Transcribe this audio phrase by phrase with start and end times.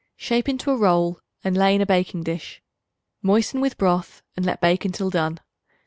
[0.17, 2.59] Shape into a roll and lay in a baking dish;
[3.21, 5.39] moisten with broth and let bake until done.